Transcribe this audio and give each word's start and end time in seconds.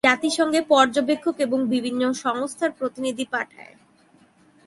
জাতিসংঘে 0.03 0.61
পর্যবেক্ষক 0.69 1.35
এবং 1.39 1.59
বিভিন্ন 1.67 2.01
সংস্থায় 2.23 2.73
প্রতিনিধি 2.79 3.25
পাঠায়। 3.31 3.73